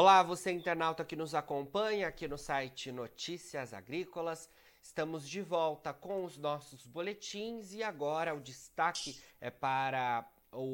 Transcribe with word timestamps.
Olá, 0.00 0.22
você 0.22 0.52
internauta 0.52 1.04
que 1.04 1.16
nos 1.16 1.34
acompanha 1.34 2.06
aqui 2.06 2.28
no 2.28 2.38
site 2.38 2.92
Notícias 2.92 3.74
Agrícolas. 3.74 4.48
Estamos 4.80 5.28
de 5.28 5.42
volta 5.42 5.92
com 5.92 6.24
os 6.24 6.38
nossos 6.38 6.86
boletins 6.86 7.74
e 7.74 7.82
agora 7.82 8.32
o 8.32 8.40
destaque 8.40 9.20
é 9.40 9.50
para 9.50 10.24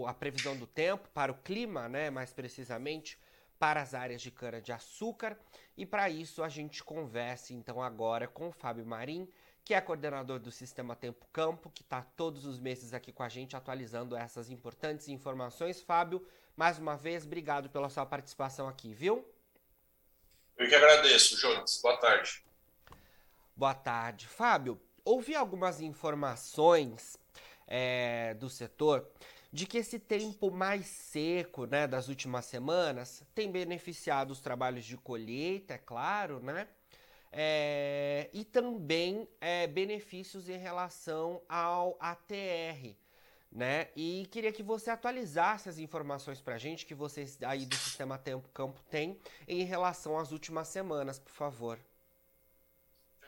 a 0.07 0.13
previsão 0.13 0.55
do 0.59 0.67
tempo, 0.67 1.09
para 1.09 1.33
o 1.33 1.39
clima, 1.39 1.89
né, 1.89 2.11
mais 2.11 2.35
precisamente, 2.35 3.19
para 3.59 3.81
as 3.81 3.95
áreas 3.95 4.21
de 4.21 4.31
cana-de-açúcar. 4.31 5.39
E 5.75 5.87
para 5.87 6.11
isso 6.11 6.43
a 6.43 6.51
gente 6.51 6.85
conversa 6.85 7.55
então 7.55 7.83
agora 7.83 8.29
com 8.29 8.49
o 8.49 8.53
Fábio 8.53 8.85
Marim, 8.85 9.27
que 9.65 9.73
é 9.73 9.81
coordenador 9.81 10.39
do 10.39 10.51
Sistema 10.51 10.95
Tempo 10.95 11.27
Campo, 11.33 11.71
que 11.71 11.83
está 11.83 12.03
todos 12.03 12.45
os 12.45 12.61
meses 12.61 12.93
aqui 12.93 13.11
com 13.11 13.23
a 13.23 13.29
gente 13.31 13.57
atualizando 13.57 14.15
essas 14.15 14.51
importantes 14.51 15.09
informações. 15.09 15.81
Fábio, 15.81 16.25
mais 16.55 16.79
uma 16.79 16.97
vez, 16.97 17.25
obrigado 17.25 17.71
pela 17.71 17.89
sua 17.89 18.05
participação 18.05 18.69
aqui, 18.69 18.93
viu? 18.93 19.27
Eu 20.59 20.69
que 20.69 20.75
agradeço, 20.75 21.39
Jonas. 21.39 21.81
Boa 21.83 21.97
tarde. 21.97 22.45
Boa 23.57 23.75
tarde. 23.75 24.29
Fábio, 24.29 24.79
ouvi 25.03 25.35
algumas 25.35 25.81
informações 25.81 27.19
é, 27.67 28.35
do 28.35 28.51
setor 28.51 29.09
de 29.51 29.67
que 29.67 29.79
esse 29.79 29.99
tempo 29.99 30.51
mais 30.51 30.85
seco 30.87 31.65
né, 31.65 31.87
das 31.87 32.09
últimas 32.09 32.45
semanas 32.45 33.23
tem 33.35 33.51
beneficiado 33.51 34.33
os 34.33 34.41
trabalhos 34.41 34.85
de 34.85 34.97
colheita, 34.97 35.75
é 35.75 35.79
claro, 35.79 36.41
né? 36.41 36.69
É, 37.37 38.31
e 38.33 38.45
também 38.45 39.29
é, 39.41 39.67
benefícios 39.67 40.49
em 40.49 40.57
relação 40.57 41.43
ao 41.49 41.97
ATR, 41.99 42.95
né? 43.51 43.89
E 43.97 44.29
queria 44.31 44.53
que 44.53 44.63
você 44.63 44.89
atualizasse 44.89 45.69
as 45.69 45.79
informações 45.79 46.41
para 46.41 46.55
a 46.55 46.59
gente 46.59 46.87
que 46.87 46.95
vocês 46.95 47.37
aí 47.43 47.67
do 47.67 47.75
Sistema 47.75 48.17
Tempo 48.17 48.49
Campo 48.51 48.81
tem 48.89 49.19
em 49.49 49.65
relação 49.65 50.17
às 50.17 50.31
últimas 50.31 50.69
semanas, 50.69 51.19
por 51.19 51.33
favor. 51.33 51.81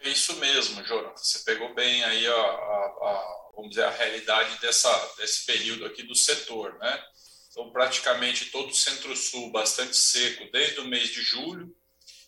É 0.03 0.09
isso 0.09 0.37
mesmo, 0.37 0.85
Jonas. 0.85 1.21
Você 1.21 1.41
pegou 1.41 1.75
bem 1.75 2.05
aí 2.05 2.29
a, 2.29 2.33
a, 2.33 2.37
a, 2.37 3.51
vamos 3.57 3.71
dizer, 3.71 3.87
a 3.87 3.91
realidade 3.91 4.61
dessa, 4.61 4.89
desse 5.17 5.45
período 5.45 5.85
aqui 5.85 6.05
do 6.05 6.15
setor, 6.15 6.79
né? 6.79 7.05
Então, 7.51 7.73
praticamente 7.73 8.53
todo 8.53 8.71
o 8.71 8.77
Centro-Sul 8.77 9.51
bastante 9.51 9.97
seco 9.97 10.49
desde 10.53 10.79
o 10.79 10.85
mês 10.85 11.09
de 11.09 11.23
julho, 11.23 11.75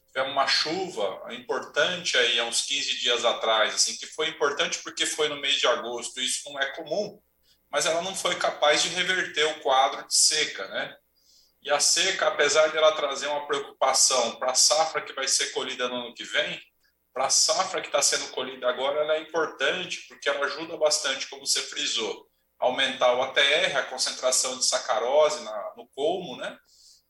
tivemos 0.08 0.32
uma 0.32 0.46
chuva 0.46 1.26
importante 1.30 2.16
aí 2.16 2.38
há 2.40 2.44
uns 2.44 2.62
15 2.62 2.98
dias 2.98 3.24
atrás, 3.24 3.74
assim, 3.74 3.96
que 3.96 4.06
foi 4.06 4.28
importante 4.28 4.78
porque 4.82 5.06
foi 5.06 5.28
no 5.28 5.36
mês 5.36 5.54
de 5.54 5.66
agosto, 5.66 6.20
isso 6.20 6.50
não 6.50 6.60
é 6.60 6.66
comum, 6.74 7.20
mas 7.70 7.86
ela 7.86 8.02
não 8.02 8.14
foi 8.14 8.34
capaz 8.36 8.82
de 8.82 8.88
reverter 8.88 9.44
o 9.44 9.60
quadro 9.60 10.06
de 10.06 10.14
seca, 10.14 10.66
né? 10.68 10.96
E 11.60 11.70
a 11.70 11.80
seca, 11.80 12.28
apesar 12.28 12.68
de 12.68 12.76
ela 12.76 12.92
trazer 12.92 13.26
uma 13.26 13.46
preocupação 13.46 14.36
para 14.36 14.52
a 14.52 14.54
safra 14.54 15.02
que 15.02 15.12
vai 15.12 15.26
ser 15.26 15.52
colhida 15.52 15.88
no 15.88 15.96
ano 15.96 16.14
que 16.14 16.24
vem, 16.24 16.60
para 17.12 17.26
a 17.26 17.30
safra 17.30 17.80
que 17.80 17.88
está 17.88 18.00
sendo 18.00 18.28
colhida 18.30 18.68
agora, 18.68 19.00
ela 19.00 19.16
é 19.16 19.20
importante 19.20 20.06
porque 20.08 20.28
ela 20.28 20.46
ajuda 20.46 20.76
bastante, 20.76 21.26
como 21.28 21.44
você 21.44 21.60
frisou, 21.62 22.28
a 22.60 22.66
aumentar 22.66 23.12
o 23.14 23.22
ATR, 23.22 23.76
a 23.76 23.82
concentração 23.84 24.56
de 24.56 24.64
sacarose 24.64 25.42
na, 25.42 25.74
no 25.76 25.86
colmo, 25.88 26.36
né? 26.36 26.56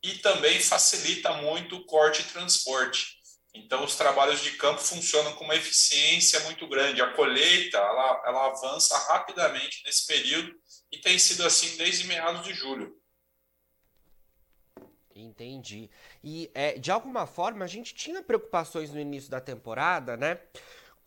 E 0.03 0.15
também 0.19 0.61
facilita 0.61 1.33
muito 1.35 1.77
o 1.77 1.87
corte 1.87 2.23
e 2.23 2.25
transporte. 2.27 3.19
Então, 3.55 3.85
os 3.85 3.97
trabalhos 3.97 4.41
de 4.43 4.53
campo 4.53 4.81
funcionam 4.81 5.35
com 5.35 5.45
uma 5.45 5.57
eficiência 5.57 6.41
muito 6.41 6.67
grande. 6.69 7.03
A 7.03 7.13
colheita 7.15 7.79
ela, 7.79 8.23
ela 8.27 8.47
avança 8.47 8.97
rapidamente 9.09 9.83
nesse 9.85 10.07
período 10.07 10.55
e 10.93 10.99
tem 10.99 11.19
sido 11.19 11.45
assim 11.45 11.77
desde 11.77 12.07
meados 12.07 12.45
de 12.45 12.55
julho. 12.55 12.97
Entendi. 15.15 15.91
E 16.23 16.51
é, 16.55 16.79
de 16.79 16.93
alguma 16.93 17.27
forma 17.27 17.65
a 17.65 17.69
gente 17.69 17.95
tinha 17.95 18.23
preocupações 18.23 18.91
no 18.91 19.01
início 19.01 19.31
da 19.31 19.41
temporada, 19.41 20.17
né? 20.17 20.41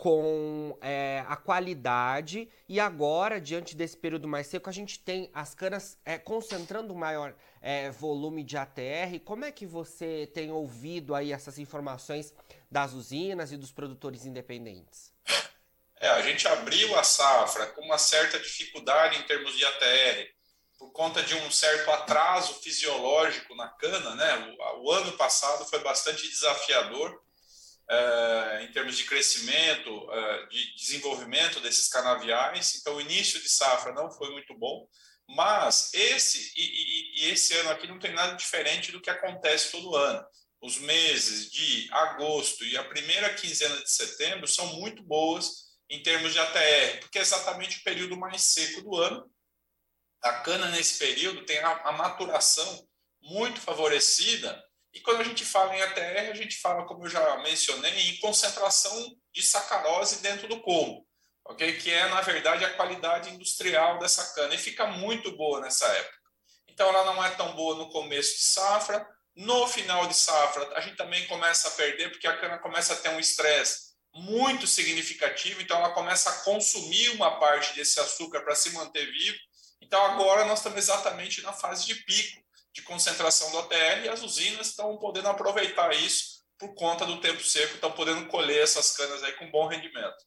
Com 0.01 0.75
é, 0.81 1.23
a 1.27 1.35
qualidade 1.35 2.49
e 2.67 2.79
agora, 2.79 3.39
diante 3.39 3.75
desse 3.75 3.95
período 3.95 4.27
mais 4.27 4.47
seco, 4.47 4.67
a 4.67 4.73
gente 4.73 4.97
tem 4.97 5.29
as 5.31 5.53
canas 5.53 5.95
é, 6.03 6.17
concentrando 6.17 6.95
maior 6.95 7.35
é, 7.61 7.91
volume 7.91 8.43
de 8.43 8.57
ATR. 8.57 9.19
Como 9.23 9.45
é 9.45 9.51
que 9.51 9.63
você 9.63 10.27
tem 10.33 10.51
ouvido 10.51 11.13
aí 11.13 11.31
essas 11.31 11.59
informações 11.59 12.33
das 12.71 12.93
usinas 12.93 13.51
e 13.51 13.57
dos 13.57 13.71
produtores 13.71 14.25
independentes? 14.25 15.13
É, 15.99 16.09
a 16.09 16.21
gente 16.23 16.47
abriu 16.47 16.97
a 16.97 17.03
safra 17.03 17.67
com 17.67 17.81
uma 17.81 17.99
certa 17.99 18.39
dificuldade 18.39 19.19
em 19.19 19.23
termos 19.27 19.55
de 19.55 19.63
ATR, 19.63 20.33
por 20.79 20.91
conta 20.93 21.21
de 21.21 21.35
um 21.35 21.51
certo 21.51 21.91
atraso 21.91 22.55
fisiológico 22.55 23.53
na 23.53 23.67
cana, 23.67 24.15
né? 24.15 24.57
O, 24.75 24.87
o 24.87 24.91
ano 24.91 25.11
passado 25.11 25.63
foi 25.65 25.77
bastante 25.81 26.27
desafiador 26.27 27.21
uh, 27.89 28.63
em 28.63 28.71
termos 28.71 28.97
de 28.97 29.05
crescimento, 29.05 29.89
uh, 29.89 30.49
de 30.49 30.75
desenvolvimento 30.75 31.59
desses 31.59 31.87
canaviais. 31.87 32.75
Então, 32.75 32.95
o 32.95 33.01
início 33.01 33.41
de 33.41 33.49
safra 33.49 33.93
não 33.93 34.11
foi 34.11 34.31
muito 34.31 34.57
bom, 34.57 34.87
mas 35.27 35.93
esse 35.93 36.51
e, 36.55 36.61
e, 36.61 37.21
e 37.21 37.31
esse 37.31 37.55
ano 37.57 37.69
aqui 37.69 37.87
não 37.87 37.99
tem 37.99 38.13
nada 38.13 38.35
diferente 38.35 38.91
do 38.91 39.01
que 39.01 39.09
acontece 39.09 39.71
todo 39.71 39.95
ano. 39.95 40.23
Os 40.61 40.77
meses 40.77 41.49
de 41.49 41.87
agosto 41.91 42.63
e 42.63 42.77
a 42.77 42.83
primeira 42.83 43.33
quinzena 43.33 43.75
de 43.77 43.91
setembro 43.91 44.47
são 44.47 44.67
muito 44.75 45.01
boas 45.03 45.71
em 45.89 46.01
termos 46.03 46.33
de 46.33 46.39
ATR, 46.39 46.99
porque 47.01 47.17
é 47.17 47.21
exatamente 47.21 47.79
o 47.79 47.83
período 47.83 48.15
mais 48.15 48.43
seco 48.43 48.81
do 48.81 48.95
ano. 48.95 49.29
A 50.21 50.33
cana, 50.41 50.69
nesse 50.69 50.99
período, 50.99 51.45
tem 51.45 51.57
a, 51.59 51.71
a 51.71 51.91
maturação 51.93 52.87
muito 53.21 53.59
favorecida 53.59 54.63
e 54.93 54.99
quando 54.99 55.21
a 55.21 55.23
gente 55.23 55.45
fala 55.45 55.75
em 55.75 55.81
ATR, 55.81 56.31
a 56.31 56.35
gente 56.35 56.57
fala, 56.57 56.85
como 56.85 57.05
eu 57.05 57.09
já 57.09 57.37
mencionei, 57.37 58.09
em 58.09 58.17
concentração 58.19 59.15
de 59.31 59.41
sacarose 59.41 60.21
dentro 60.21 60.47
do 60.47 60.59
colmo, 60.59 61.07
ok? 61.45 61.77
que 61.77 61.89
é, 61.89 62.09
na 62.09 62.19
verdade, 62.21 62.65
a 62.65 62.73
qualidade 62.73 63.29
industrial 63.29 63.99
dessa 63.99 64.33
cana. 64.33 64.53
E 64.53 64.57
fica 64.57 64.85
muito 64.87 65.31
boa 65.37 65.61
nessa 65.61 65.87
época. 65.87 66.17
Então, 66.67 66.89
ela 66.89 67.05
não 67.05 67.23
é 67.23 67.29
tão 67.31 67.53
boa 67.55 67.75
no 67.75 67.89
começo 67.89 68.35
de 68.37 68.43
safra. 68.43 69.07
No 69.33 69.65
final 69.65 70.07
de 70.07 70.13
safra, 70.13 70.69
a 70.75 70.81
gente 70.81 70.97
também 70.97 71.25
começa 71.27 71.69
a 71.69 71.71
perder, 71.71 72.09
porque 72.11 72.27
a 72.27 72.37
cana 72.37 72.57
começa 72.59 72.93
a 72.93 72.97
ter 72.97 73.09
um 73.09 73.19
estresse 73.19 73.91
muito 74.13 74.67
significativo, 74.67 75.61
então 75.61 75.77
ela 75.77 75.93
começa 75.93 76.29
a 76.29 76.33
consumir 76.43 77.09
uma 77.11 77.39
parte 77.39 77.73
desse 77.75 77.97
açúcar 77.97 78.41
para 78.41 78.55
se 78.55 78.71
manter 78.71 79.05
vivo. 79.05 79.37
Então, 79.81 80.03
agora 80.03 80.43
nós 80.43 80.59
estamos 80.59 80.77
exatamente 80.77 81.41
na 81.41 81.53
fase 81.53 81.85
de 81.85 81.95
pico 81.95 82.41
de 82.73 82.81
concentração 82.83 83.51
do 83.51 83.59
ATR 83.59 84.05
e 84.05 84.09
as 84.09 84.21
usinas 84.21 84.67
estão 84.67 84.97
podendo 84.97 85.27
aproveitar 85.27 85.93
isso 85.93 86.41
por 86.57 86.73
conta 86.75 87.05
do 87.05 87.19
tempo 87.19 87.43
seco, 87.43 87.75
estão 87.75 87.91
podendo 87.91 88.27
colher 88.27 88.63
essas 88.63 88.95
canas 88.95 89.23
aí 89.23 89.33
com 89.33 89.49
bom 89.49 89.67
rendimento. 89.67 90.25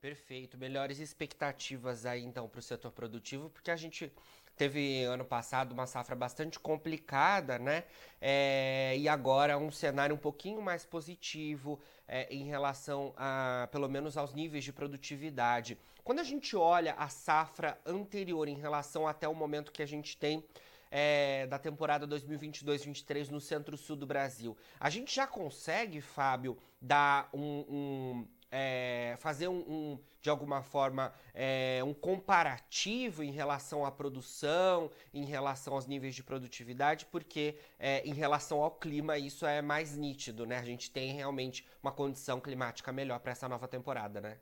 Perfeito. 0.00 0.58
Melhores 0.58 0.98
expectativas 0.98 2.04
aí 2.04 2.22
então 2.22 2.48
para 2.48 2.58
o 2.58 2.62
setor 2.62 2.92
produtivo, 2.92 3.50
porque 3.50 3.70
a 3.70 3.76
gente 3.76 4.12
teve 4.56 5.04
ano 5.04 5.24
passado 5.24 5.72
uma 5.72 5.86
safra 5.86 6.16
bastante 6.16 6.58
complicada, 6.58 7.58
né? 7.58 7.84
É, 8.20 8.96
e 8.96 9.08
agora 9.08 9.58
um 9.58 9.70
cenário 9.70 10.14
um 10.14 10.18
pouquinho 10.18 10.62
mais 10.62 10.84
positivo 10.84 11.78
é, 12.08 12.32
em 12.34 12.44
relação 12.44 13.12
a, 13.16 13.68
pelo 13.70 13.88
menos, 13.88 14.16
aos 14.16 14.32
níveis 14.32 14.64
de 14.64 14.72
produtividade. 14.72 15.78
Quando 16.02 16.20
a 16.20 16.24
gente 16.24 16.56
olha 16.56 16.94
a 16.94 17.08
safra 17.08 17.78
anterior 17.84 18.48
em 18.48 18.56
relação 18.56 19.06
até 19.06 19.28
o 19.28 19.34
momento 19.34 19.72
que 19.72 19.82
a 19.82 19.86
gente 19.86 20.16
tem 20.16 20.42
é, 20.90 21.46
da 21.46 21.58
temporada 21.58 22.06
2022-23 22.06 23.28
no 23.28 23.40
centro-sul 23.40 23.96
do 23.96 24.06
Brasil. 24.06 24.56
A 24.78 24.88
gente 24.88 25.14
já 25.14 25.26
consegue, 25.26 26.00
Fábio, 26.00 26.56
dar 26.80 27.28
um, 27.34 27.64
um 27.68 28.28
é, 28.58 29.16
fazer 29.18 29.48
um, 29.48 29.58
um, 29.58 30.04
de 30.22 30.30
alguma 30.30 30.62
forma 30.62 31.14
é, 31.34 31.82
um 31.84 31.92
comparativo 31.92 33.22
em 33.22 33.30
relação 33.30 33.84
à 33.84 33.92
produção, 33.92 34.90
em 35.12 35.26
relação 35.26 35.74
aos 35.74 35.86
níveis 35.86 36.14
de 36.14 36.22
produtividade, 36.22 37.04
porque 37.04 37.58
é, 37.78 38.00
em 38.06 38.14
relação 38.14 38.62
ao 38.62 38.70
clima 38.70 39.18
isso 39.18 39.44
é 39.44 39.60
mais 39.60 39.94
nítido, 39.94 40.46
né? 40.46 40.58
A 40.58 40.64
gente 40.64 40.90
tem 40.90 41.12
realmente 41.12 41.66
uma 41.82 41.92
condição 41.92 42.40
climática 42.40 42.90
melhor 42.90 43.20
para 43.20 43.32
essa 43.32 43.46
nova 43.46 43.68
temporada, 43.68 44.22
né? 44.22 44.38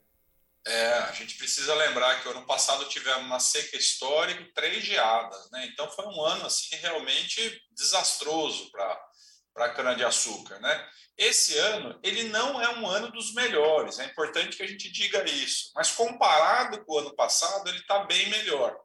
É, 0.65 0.93
a 1.01 1.13
gente 1.13 1.37
precisa 1.37 1.75
lembrar 1.75 2.23
que 2.23 2.29
o 2.29 2.31
ano 2.31 2.47
passado 2.47 2.89
tivemos 2.89 3.27
uma 3.27 3.41
seca 3.41 3.77
histórica 3.77 4.41
e 4.41 4.53
três 4.53 4.85
geadas, 4.85 5.51
né? 5.51 5.67
Então 5.73 5.91
foi 5.91 6.07
um 6.07 6.23
ano 6.23 6.47
assim 6.47 6.77
realmente 6.77 7.61
desastroso 7.73 8.71
para 8.71 9.11
para 9.55 9.71
cana-de-açúcar, 9.71 10.59
né? 10.59 10.89
Esse 11.17 11.57
ano, 11.57 11.99
ele 12.03 12.25
não 12.25 12.61
é 12.61 12.69
um 12.77 12.87
ano 12.89 13.11
dos 13.13 13.33
melhores, 13.35 14.01
é 14.01 14.05
importante 14.05 14.57
que 14.57 14.63
a 14.65 14.67
gente 14.67 14.91
diga 14.91 15.25
isso, 15.31 15.71
mas 15.75 15.93
comparado 15.93 16.85
com 16.85 16.95
o 16.95 16.99
ano 16.99 17.15
passado, 17.15 17.69
ele 17.69 17.79
está 17.79 18.01
bem 18.01 18.29
melhor. 18.29 18.77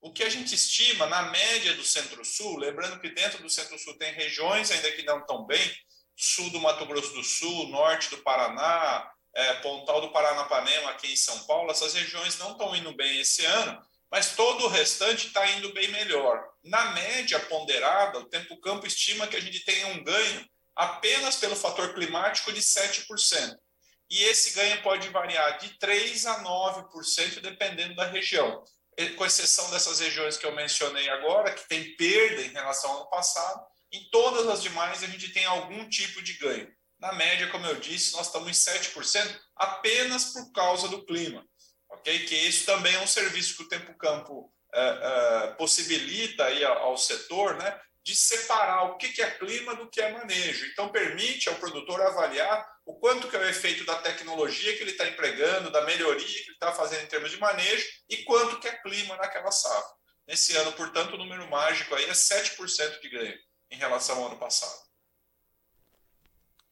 O 0.00 0.12
que 0.12 0.24
a 0.24 0.28
gente 0.28 0.54
estima 0.54 1.06
na 1.06 1.22
média 1.22 1.74
do 1.74 1.84
Centro-Sul, 1.84 2.58
lembrando 2.58 3.00
que 3.00 3.10
dentro 3.10 3.40
do 3.42 3.48
Centro-Sul 3.48 3.96
tem 3.96 4.12
regiões 4.12 4.70
ainda 4.72 4.90
que 4.92 5.04
não 5.04 5.20
estão 5.20 5.46
bem, 5.46 5.72
sul 6.16 6.50
do 6.50 6.60
Mato 6.60 6.84
Grosso 6.84 7.12
do 7.14 7.22
Sul, 7.22 7.68
norte 7.68 8.10
do 8.10 8.18
Paraná, 8.18 9.08
é, 9.34 9.54
Pontal 9.54 10.00
do 10.00 10.10
Paranapanema, 10.10 10.90
aqui 10.90 11.12
em 11.12 11.16
São 11.16 11.46
Paulo, 11.46 11.70
essas 11.70 11.94
regiões 11.94 12.36
não 12.38 12.52
estão 12.52 12.74
indo 12.74 12.92
bem 12.96 13.20
esse 13.20 13.44
ano, 13.44 13.80
mas 14.10 14.34
todo 14.34 14.64
o 14.64 14.68
restante 14.68 15.28
está 15.28 15.46
indo 15.52 15.72
bem 15.72 15.88
melhor. 15.88 16.42
Na 16.64 16.92
média 16.92 17.38
ponderada, 17.40 18.18
o 18.18 18.28
Tempo 18.28 18.60
Campo 18.60 18.86
estima 18.86 19.26
que 19.26 19.36
a 19.36 19.40
gente 19.40 19.64
tenha 19.64 19.88
um 19.88 20.02
ganho 20.02 20.48
apenas 20.74 21.36
pelo 21.36 21.56
fator 21.56 21.92
climático 21.94 22.52
de 22.52 22.60
7%. 22.60 23.56
E 24.10 24.22
esse 24.24 24.54
ganho 24.54 24.82
pode 24.82 25.08
variar 25.10 25.58
de 25.58 25.70
3% 25.78 26.26
a 26.26 26.42
9%, 26.42 27.40
dependendo 27.40 27.94
da 27.94 28.06
região. 28.06 28.64
Com 29.16 29.26
exceção 29.26 29.70
dessas 29.70 30.00
regiões 30.00 30.36
que 30.36 30.46
eu 30.46 30.54
mencionei 30.54 31.08
agora, 31.10 31.52
que 31.52 31.68
tem 31.68 31.94
perda 31.96 32.42
em 32.42 32.48
relação 32.48 32.90
ao 32.90 33.00
ano 33.00 33.10
passado, 33.10 33.60
em 33.92 34.08
todas 34.10 34.46
as 34.48 34.62
demais 34.62 35.02
a 35.02 35.06
gente 35.06 35.32
tem 35.32 35.44
algum 35.44 35.88
tipo 35.88 36.22
de 36.22 36.34
ganho. 36.34 36.68
Na 36.98 37.12
média, 37.12 37.48
como 37.48 37.66
eu 37.66 37.76
disse, 37.76 38.12
nós 38.14 38.26
estamos 38.26 38.48
em 38.48 38.52
7% 38.52 39.40
apenas 39.56 40.32
por 40.32 40.50
causa 40.52 40.88
do 40.88 41.04
clima. 41.04 41.44
Ok? 41.90 42.26
Que 42.26 42.34
isso 42.34 42.66
também 42.66 42.94
é 42.94 43.00
um 43.00 43.06
serviço 43.06 43.56
que 43.56 43.62
o 43.62 43.68
Tempo 43.68 43.96
Campo 43.96 44.52
é, 44.74 44.80
é, 44.80 45.46
possibilita 45.54 46.44
aí 46.44 46.64
ao 46.64 46.96
setor, 46.96 47.56
né? 47.56 47.80
de 48.08 48.14
separar 48.14 48.84
o 48.84 48.96
que 48.96 49.20
é 49.20 49.30
clima 49.32 49.74
do 49.74 49.86
que 49.90 50.00
é 50.00 50.10
manejo. 50.10 50.64
Então, 50.72 50.88
permite 50.88 51.50
ao 51.50 51.56
produtor 51.56 52.00
avaliar 52.00 52.66
o 52.86 52.94
quanto 52.94 53.28
que 53.28 53.36
é 53.36 53.38
o 53.38 53.44
efeito 53.44 53.84
da 53.84 54.00
tecnologia 54.00 54.74
que 54.74 54.82
ele 54.82 54.92
está 54.92 55.06
empregando, 55.06 55.70
da 55.70 55.84
melhoria 55.84 56.26
que 56.26 56.44
ele 56.44 56.52
está 56.52 56.72
fazendo 56.72 57.02
em 57.02 57.08
termos 57.08 57.30
de 57.30 57.38
manejo 57.38 57.86
e 58.08 58.24
quanto 58.24 58.58
que 58.60 58.66
é 58.66 58.80
clima 58.80 59.14
naquela 59.16 59.50
safra. 59.50 59.94
Nesse 60.26 60.56
ano, 60.56 60.72
portanto, 60.72 61.14
o 61.14 61.18
número 61.18 61.46
mágico 61.50 61.94
aí 61.94 62.04
é 62.06 62.12
7% 62.12 62.98
de 62.98 63.10
ganho 63.10 63.38
em 63.70 63.76
relação 63.76 64.16
ao 64.16 64.28
ano 64.28 64.38
passado. 64.38 64.88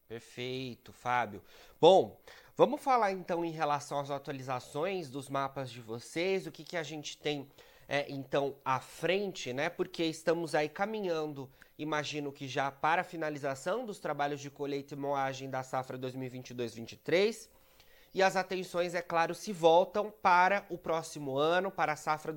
Perfeito, 0.07 0.91
Fábio. 0.91 1.45
Bom, 1.79 2.19
vamos 2.57 2.81
falar 2.81 3.11
então 3.11 3.45
em 3.45 3.51
relação 3.51 3.99
às 3.99 4.09
atualizações 4.09 5.09
dos 5.11 5.29
mapas 5.29 5.69
de 5.69 5.79
vocês, 5.79 6.47
o 6.47 6.51
que, 6.51 6.63
que 6.63 6.75
a 6.75 6.81
gente 6.81 7.15
tem 7.15 7.47
é, 7.87 8.05
então 8.09 8.55
à 8.65 8.79
frente, 8.79 9.53
né? 9.53 9.69
Porque 9.69 10.03
estamos 10.03 10.55
aí 10.55 10.67
caminhando, 10.67 11.47
imagino 11.77 12.31
que 12.31 12.47
já 12.47 12.71
para 12.71 13.01
a 13.01 13.05
finalização 13.05 13.85
dos 13.85 13.99
trabalhos 13.99 14.41
de 14.41 14.49
colheita 14.49 14.95
e 14.95 14.97
moagem 14.97 15.49
da 15.49 15.61
safra 15.61 15.97
2022-23. 15.99 17.47
E 18.13 18.23
as 18.23 18.35
atenções, 18.35 18.95
é 18.95 19.01
claro, 19.01 19.35
se 19.35 19.53
voltam 19.53 20.11
para 20.21 20.65
o 20.69 20.77
próximo 20.77 21.37
ano, 21.37 21.69
para 21.69 21.93
a 21.93 21.95
safra 21.95 22.33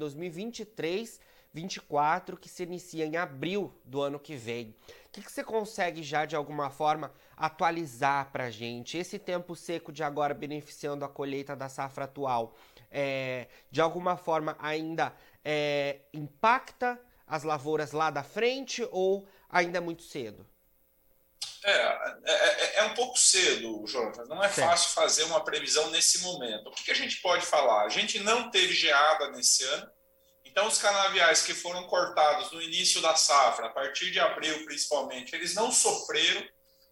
2023-24, 1.54 2.38
que 2.38 2.48
se 2.48 2.62
inicia 2.62 3.04
em 3.04 3.16
abril 3.16 3.74
do 3.84 4.00
ano 4.00 4.18
que 4.18 4.36
vem. 4.36 4.74
O 5.06 5.10
que, 5.12 5.22
que 5.22 5.32
você 5.32 5.42
consegue 5.42 6.02
já, 6.02 6.24
de 6.24 6.36
alguma 6.36 6.70
forma, 6.70 7.12
atualizar 7.36 8.30
para 8.30 8.44
a 8.44 8.50
gente? 8.50 8.96
Esse 8.96 9.18
tempo 9.18 9.56
seco 9.56 9.92
de 9.92 10.02
agora 10.02 10.34
beneficiando 10.34 11.04
a 11.04 11.08
colheita 11.08 11.56
da 11.56 11.68
safra 11.68 12.04
atual, 12.04 12.54
é, 12.90 13.48
de 13.70 13.80
alguma 13.80 14.16
forma 14.16 14.56
ainda 14.60 15.12
é, 15.44 16.00
impacta 16.12 17.00
as 17.26 17.42
lavouras 17.42 17.92
lá 17.92 18.10
da 18.10 18.22
frente 18.22 18.86
ou 18.90 19.26
ainda 19.48 19.78
é 19.78 19.80
muito 19.80 20.02
cedo? 20.02 20.46
É, 21.62 21.72
é, 21.72 22.18
é, 22.24 22.76
é 22.76 22.82
um 22.84 22.94
pouco 22.94 23.18
cedo, 23.18 23.84
Jonathan. 23.86 24.24
Não 24.24 24.42
é 24.42 24.48
fácil 24.48 24.92
fazer 24.92 25.24
uma 25.24 25.44
previsão 25.44 25.90
nesse 25.90 26.22
momento. 26.22 26.68
O 26.68 26.70
que, 26.70 26.84
que 26.84 26.90
a 26.90 26.94
gente 26.94 27.16
pode 27.20 27.44
falar? 27.44 27.84
A 27.84 27.88
gente 27.88 28.18
não 28.20 28.50
teve 28.50 28.72
geada 28.72 29.30
nesse 29.30 29.64
ano, 29.64 29.90
então 30.50 30.66
os 30.66 30.78
canaviais 30.78 31.42
que 31.42 31.54
foram 31.54 31.86
cortados 31.86 32.50
no 32.52 32.60
início 32.60 33.00
da 33.00 33.14
safra, 33.14 33.66
a 33.66 33.70
partir 33.70 34.10
de 34.10 34.18
abril 34.18 34.64
principalmente, 34.64 35.34
eles 35.34 35.54
não 35.54 35.70
sofreram, 35.70 36.46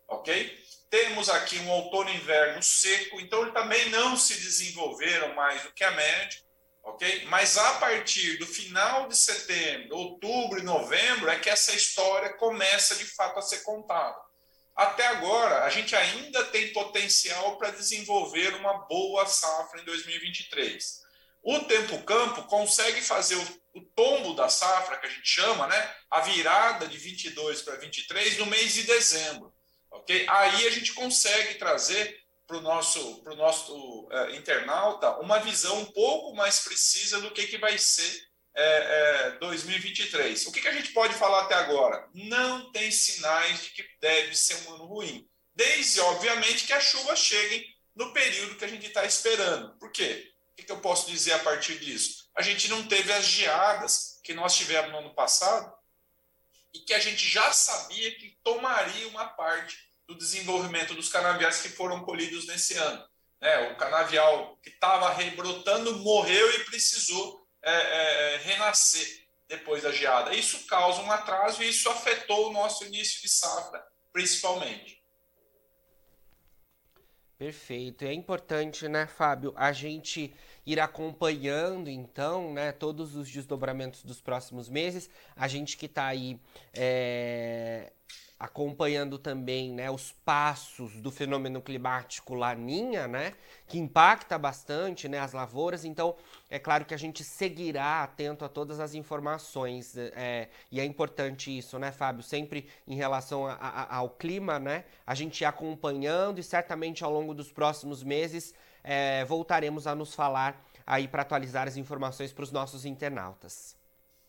ok? 0.06 0.58
Temos 0.88 1.28
aqui 1.28 1.58
um 1.58 1.70
outono 1.70 2.08
e 2.10 2.16
inverno 2.16 2.62
seco, 2.62 3.20
então 3.20 3.42
eles 3.42 3.54
também 3.54 3.90
não 3.90 4.16
se 4.16 4.34
desenvolveram 4.34 5.34
mais 5.34 5.62
do 5.62 5.72
que 5.72 5.84
a 5.84 5.90
média 5.90 6.48
ok? 6.88 7.26
Mas 7.26 7.56
a 7.56 7.74
partir 7.74 8.38
do 8.38 8.46
final 8.46 9.08
de 9.08 9.16
setembro, 9.16 9.96
outubro 9.96 10.58
e 10.58 10.62
novembro 10.62 11.30
é 11.30 11.38
que 11.38 11.50
essa 11.50 11.74
história 11.74 12.32
começa 12.34 12.94
de 12.96 13.04
fato 13.04 13.38
a 13.38 13.42
ser 13.42 13.62
contada. 13.62 14.16
Até 14.74 15.06
agora, 15.08 15.64
a 15.64 15.70
gente 15.70 15.94
ainda 15.94 16.44
tem 16.46 16.72
potencial 16.72 17.58
para 17.58 17.70
desenvolver 17.70 18.54
uma 18.54 18.86
boa 18.86 19.26
safra 19.26 19.80
em 19.80 19.84
2023. 19.84 21.07
O 21.42 21.60
Tempo 21.60 22.02
Campo 22.02 22.42
consegue 22.44 23.00
fazer 23.00 23.36
o, 23.36 23.60
o 23.74 23.80
tombo 23.94 24.34
da 24.34 24.48
safra, 24.48 24.96
que 24.96 25.06
a 25.06 25.10
gente 25.10 25.28
chama, 25.28 25.66
né? 25.66 25.94
A 26.10 26.20
virada 26.20 26.86
de 26.86 26.98
22 26.98 27.62
para 27.62 27.76
23 27.76 28.38
no 28.38 28.46
mês 28.46 28.74
de 28.74 28.82
dezembro, 28.84 29.52
ok? 29.90 30.26
Aí 30.28 30.66
a 30.66 30.70
gente 30.70 30.92
consegue 30.92 31.54
trazer 31.54 32.18
para 32.46 32.56
o 32.56 32.62
nosso, 32.62 33.22
pro 33.22 33.36
nosso 33.36 34.06
uh, 34.06 34.30
internauta 34.34 35.18
uma 35.18 35.38
visão 35.38 35.80
um 35.80 35.92
pouco 35.92 36.34
mais 36.34 36.60
precisa 36.60 37.20
do 37.20 37.30
que, 37.30 37.46
que 37.46 37.58
vai 37.58 37.76
ser 37.76 38.26
é, 38.54 39.26
é, 39.26 39.30
2023. 39.38 40.46
O 40.46 40.52
que, 40.52 40.60
que 40.60 40.68
a 40.68 40.72
gente 40.72 40.92
pode 40.92 41.14
falar 41.14 41.42
até 41.42 41.54
agora? 41.54 42.08
Não 42.14 42.72
tem 42.72 42.90
sinais 42.90 43.62
de 43.62 43.70
que 43.70 43.84
deve 44.00 44.34
ser 44.34 44.66
um 44.66 44.74
ano 44.74 44.86
ruim. 44.86 45.28
Desde, 45.54 46.00
obviamente, 46.00 46.66
que 46.66 46.72
as 46.72 46.84
chuvas 46.84 47.18
cheguem 47.18 47.64
no 47.94 48.12
período 48.12 48.56
que 48.56 48.64
a 48.64 48.68
gente 48.68 48.86
está 48.86 49.04
esperando. 49.04 49.78
Por 49.78 49.92
quê? 49.92 50.32
O 50.58 50.64
que, 50.64 50.72
eu 50.72 50.80
posso 50.80 51.08
dizer 51.08 51.32
a 51.32 51.38
partir 51.38 51.78
disso? 51.78 52.28
A 52.36 52.42
gente 52.42 52.68
não 52.68 52.86
teve 52.86 53.12
as 53.12 53.24
geadas 53.24 54.20
que 54.24 54.34
nós 54.34 54.56
tivemos 54.56 54.90
no 54.90 54.98
ano 54.98 55.14
passado 55.14 55.72
e 56.74 56.80
que 56.80 56.92
a 56.92 56.98
gente 56.98 57.26
já 57.28 57.52
sabia 57.52 58.14
que 58.16 58.36
tomaria 58.42 59.06
uma 59.08 59.28
parte 59.28 59.76
do 60.06 60.16
desenvolvimento 60.16 60.94
dos 60.94 61.08
canaviais 61.08 61.62
que 61.62 61.68
foram 61.68 62.04
colhidos 62.04 62.46
nesse 62.46 62.74
ano. 62.74 63.06
É, 63.40 63.70
o 63.70 63.76
canavial 63.76 64.56
que 64.56 64.70
estava 64.70 65.12
rebrotando 65.12 65.98
morreu 65.98 66.50
e 66.56 66.64
precisou 66.64 67.46
é, 67.62 67.72
é, 67.72 68.36
renascer 68.38 69.28
depois 69.46 69.82
da 69.82 69.92
geada. 69.92 70.34
Isso 70.34 70.66
causa 70.66 71.00
um 71.02 71.10
atraso 71.10 71.62
e 71.62 71.68
isso 71.68 71.88
afetou 71.88 72.48
o 72.48 72.52
nosso 72.52 72.84
início 72.84 73.22
de 73.22 73.28
safra, 73.28 73.86
principalmente. 74.12 74.98
Perfeito. 77.38 78.04
É 78.04 78.12
importante, 78.12 78.88
né, 78.88 79.06
Fábio, 79.06 79.54
a 79.56 79.72
gente 79.72 80.34
ir 80.68 80.80
acompanhando, 80.80 81.88
então, 81.88 82.52
né, 82.52 82.72
todos 82.72 83.16
os 83.16 83.30
desdobramentos 83.30 84.02
dos 84.02 84.20
próximos 84.20 84.68
meses. 84.68 85.08
A 85.34 85.48
gente 85.48 85.78
que 85.78 85.86
está 85.86 86.06
aí 86.06 86.38
é, 86.74 87.90
acompanhando 88.38 89.18
também 89.18 89.72
né, 89.72 89.90
os 89.90 90.12
passos 90.12 91.00
do 91.00 91.10
fenômeno 91.10 91.60
climático 91.60 92.34
laninha, 92.34 93.08
né, 93.08 93.34
que 93.66 93.78
impacta 93.78 94.38
bastante 94.38 95.08
né, 95.08 95.18
as 95.18 95.32
lavouras. 95.32 95.84
Então, 95.84 96.16
é 96.48 96.58
claro 96.58 96.84
que 96.84 96.94
a 96.94 96.96
gente 96.96 97.24
seguirá 97.24 98.02
atento 98.02 98.44
a 98.44 98.48
todas 98.48 98.78
as 98.78 98.94
informações. 98.94 99.96
É, 99.96 100.48
e 100.70 100.78
é 100.78 100.84
importante 100.84 101.56
isso, 101.56 101.78
né, 101.78 101.90
Fábio? 101.90 102.22
Sempre 102.22 102.68
em 102.86 102.94
relação 102.94 103.46
a, 103.46 103.54
a, 103.54 103.96
ao 103.96 104.10
clima, 104.10 104.58
né, 104.58 104.84
a 105.04 105.14
gente 105.14 105.44
acompanhando 105.44 106.38
e 106.38 106.42
certamente 106.42 107.02
ao 107.02 107.12
longo 107.12 107.34
dos 107.34 107.50
próximos 107.50 108.04
meses 108.04 108.54
é, 108.84 109.24
voltaremos 109.24 109.86
a 109.86 109.94
nos 109.94 110.14
falar 110.14 110.64
aí 110.86 111.08
para 111.08 111.22
atualizar 111.22 111.66
as 111.66 111.76
informações 111.76 112.32
para 112.32 112.44
os 112.44 112.52
nossos 112.52 112.84
internautas. 112.84 113.76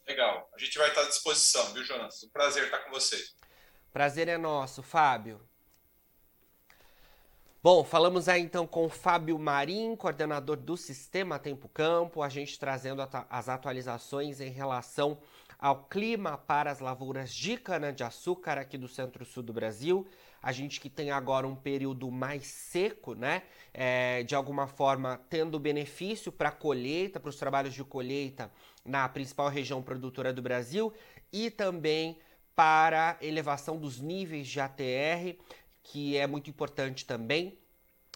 Legal. 0.07 0.49
A 0.53 0.57
gente 0.57 0.77
vai 0.77 0.89
estar 0.89 1.01
à 1.01 1.07
disposição, 1.07 1.71
viu, 1.73 1.83
Jonas? 1.83 2.23
Um 2.23 2.29
prazer 2.29 2.65
estar 2.65 2.79
com 2.79 2.91
vocês. 2.91 3.38
Prazer 3.91 4.27
é 4.27 4.37
nosso, 4.37 4.83
Fábio. 4.83 5.41
Bom, 7.61 7.83
falamos 7.83 8.29
aí 8.29 8.39
então 8.39 8.67
com 8.67 8.87
Fábio 8.87 9.37
Marim, 9.39 9.95
coordenador 9.95 10.57
do 10.57 10.77
Sistema 10.77 11.39
Tempo 11.39 11.67
Campo, 11.67 12.21
a 12.21 12.29
gente 12.29 12.59
trazendo 12.59 13.01
as 13.29 13.49
atualizações 13.49 14.39
em 14.39 14.51
relação 14.51 15.17
ao 15.57 15.85
clima 15.85 16.37
para 16.37 16.69
as 16.69 16.79
lavouras 16.79 17.33
de 17.33 17.57
cana-de-açúcar 17.57 18.59
aqui 18.59 18.77
do 18.77 18.87
centro-sul 18.87 19.41
do 19.41 19.51
Brasil. 19.51 20.07
A 20.41 20.51
gente 20.51 20.79
que 20.79 20.89
tem 20.89 21.09
agora 21.09 21.47
um 21.47 21.55
período 21.55 22.11
mais 22.11 22.45
seco, 22.45 23.15
né? 23.15 23.41
É, 23.73 24.21
de 24.21 24.35
alguma 24.35 24.67
forma 24.67 25.19
tendo 25.29 25.59
benefício 25.59 26.31
para 26.31 26.49
a 26.49 26.51
colheita, 26.51 27.19
para 27.19 27.29
os 27.29 27.37
trabalhos 27.37 27.73
de 27.73 27.83
colheita 27.83 28.51
na 28.85 29.09
principal 29.09 29.49
região 29.49 29.81
produtora 29.81 30.31
do 30.31 30.43
Brasil 30.43 30.93
e 31.33 31.49
também 31.49 32.17
para 32.59 33.15
elevação 33.21 33.77
dos 33.77 34.01
níveis 34.01 34.45
de 34.45 34.59
ATR, 34.59 35.39
que 35.81 36.17
é 36.17 36.27
muito 36.27 36.49
importante 36.49 37.05
também. 37.05 37.57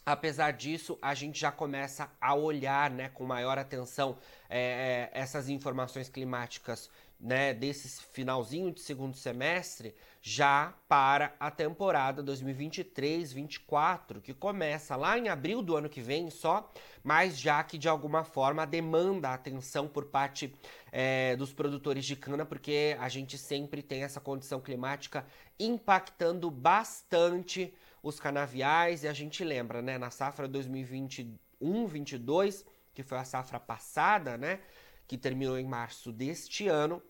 Apesar 0.06 0.52
disso, 0.52 1.00
a 1.02 1.14
gente 1.14 1.40
já 1.40 1.50
começa 1.50 2.12
a 2.20 2.36
olhar 2.36 2.92
né, 2.92 3.08
com 3.08 3.24
maior 3.24 3.58
atenção 3.58 4.18
é, 4.50 5.10
essas 5.14 5.48
informações 5.48 6.10
climáticas 6.10 6.90
né, 7.24 7.54
desse 7.54 8.04
finalzinho 8.04 8.70
de 8.70 8.82
segundo 8.82 9.16
semestre 9.16 9.96
já 10.22 10.74
para 10.90 11.34
a 11.40 11.50
temporada 11.50 12.22
2023-24, 12.22 14.20
que 14.22 14.34
começa 14.34 14.98
lá 14.98 15.18
em 15.18 15.30
abril 15.30 15.62
do 15.62 15.78
ano 15.78 15.88
que 15.88 16.02
vem 16.02 16.30
só, 16.30 16.70
mas 17.02 17.40
já 17.40 17.64
que 17.64 17.78
de 17.78 17.88
alguma 17.88 18.26
forma 18.26 18.68
demanda 18.68 19.34
atenção 19.34 19.88
por 19.88 20.04
parte 20.06 20.54
é, 20.92 21.38
dos 21.38 21.54
produtores 21.54 22.04
de 22.04 22.18
cana, 22.18 22.46
porque 22.46 22.98
a 23.00 23.08
gente 23.08 23.38
sempre 23.38 23.82
tem 23.82 24.04
essa 24.04 24.20
condição 24.20 24.60
climática 24.60 25.26
impactando 25.58 26.52
bastante 26.52 27.74
os 28.02 28.20
canaviais, 28.20 29.06
e 29.06 29.08
a 29.08 29.14
gente 29.14 29.46
lembra, 29.46 29.82
né, 29.82 29.98
na 29.98 30.10
safra 30.10 30.50
2021-22, 30.50 32.66
que 32.94 33.02
foi 33.02 33.18
a 33.18 33.24
safra 33.24 33.62
passada, 33.62 34.38
né, 34.38 34.60
que 35.08 35.18
terminou 35.18 35.58
em 35.58 35.66
março 35.66 36.12
deste 36.12 36.68
ano. 36.68 37.02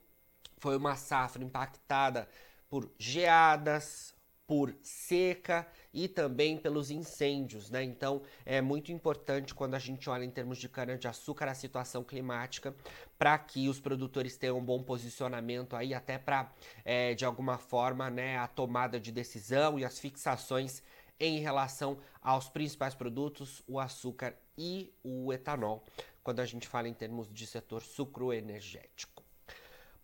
Foi 0.63 0.77
uma 0.77 0.95
safra 0.95 1.43
impactada 1.43 2.25
por 2.69 2.89
geadas, 2.97 4.15
por 4.47 4.73
seca 4.81 5.67
e 5.93 6.07
também 6.07 6.57
pelos 6.57 6.89
incêndios, 6.89 7.69
né? 7.69 7.83
Então 7.83 8.21
é 8.45 8.61
muito 8.61 8.89
importante 8.89 9.53
quando 9.53 9.75
a 9.75 9.79
gente 9.79 10.09
olha 10.09 10.23
em 10.23 10.31
termos 10.31 10.57
de 10.57 10.69
cana-de-açúcar 10.69 11.49
a 11.49 11.53
situação 11.53 12.01
climática 12.01 12.73
para 13.19 13.37
que 13.37 13.67
os 13.67 13.81
produtores 13.81 14.37
tenham 14.37 14.57
um 14.57 14.63
bom 14.63 14.81
posicionamento 14.81 15.75
aí 15.75 15.93
até 15.93 16.17
para 16.17 16.49
é, 16.85 17.13
de 17.13 17.25
alguma 17.25 17.57
forma, 17.57 18.09
né, 18.09 18.37
a 18.37 18.47
tomada 18.47 18.97
de 19.01 19.11
decisão 19.11 19.77
e 19.77 19.83
as 19.83 19.99
fixações 19.99 20.81
em 21.19 21.39
relação 21.39 21.97
aos 22.21 22.47
principais 22.47 22.95
produtos, 22.95 23.61
o 23.67 23.81
açúcar 23.81 24.33
e 24.57 24.93
o 25.03 25.33
etanol, 25.33 25.83
quando 26.23 26.39
a 26.39 26.45
gente 26.45 26.69
fala 26.69 26.87
em 26.87 26.93
termos 26.93 27.29
de 27.29 27.45
setor 27.45 27.81
sucroenergético. 27.81 29.22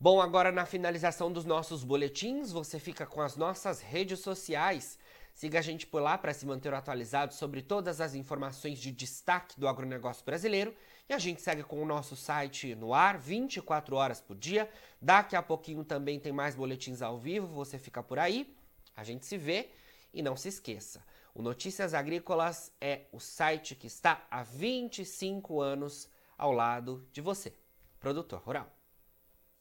Bom, 0.02 0.22
agora 0.22 0.50
na 0.50 0.66
finalização 0.66 1.30
dos 1.30 1.44
nossos 1.44 1.84
boletins, 1.84 2.54
você 2.54 2.80
fica 2.80 3.06
com 3.06 3.20
as 3.20 3.36
nossas 3.36 3.82
redes 3.82 4.20
sociais. 4.20 4.98
Siga 5.34 5.60
a 5.60 5.62
gente 5.62 5.86
por 5.86 6.02
lá 6.02 6.18
para 6.18 6.34
se 6.34 6.46
manter 6.46 6.74
atualizado 6.74 7.34
sobre 7.34 7.62
todas 7.62 8.00
as 8.00 8.16
informações 8.16 8.80
de 8.80 8.94
destaque 8.94 9.60
do 9.60 9.68
agronegócio 9.68 10.24
brasileiro. 10.24 10.74
E 11.10 11.14
a 11.14 11.18
gente 11.18 11.42
segue 11.42 11.64
com 11.64 11.84
o 11.84 11.86
nosso 11.86 12.16
site 12.16 12.76
no 12.76 12.94
ar 12.94 13.18
24 13.18 13.94
horas 13.94 14.22
por 14.22 14.38
dia. 14.38 14.70
Daqui 15.02 15.36
a 15.36 15.44
pouquinho 15.44 15.84
também 15.84 16.18
tem 16.18 16.32
mais 16.32 16.56
boletins 16.56 17.02
ao 17.02 17.20
vivo, 17.20 17.48
você 17.48 17.78
fica 17.78 18.02
por 18.02 18.20
aí. 18.20 18.56
A 18.96 19.04
gente 19.04 19.26
se 19.26 19.38
vê 19.38 19.70
e 20.14 20.22
não 20.22 20.38
se 20.38 20.48
esqueça, 20.48 21.04
o 21.36 21.42
Notícias 21.42 21.94
Agrícolas 21.94 22.72
é 22.80 23.02
o 23.12 23.20
site 23.20 23.76
que 23.76 23.88
está 23.88 24.26
há 24.32 24.44
25 24.44 25.60
anos 25.60 26.10
ao 26.38 26.54
lado 26.54 27.06
de 27.12 27.20
você, 27.20 27.54
produtor 28.00 28.40
rural. 28.40 28.79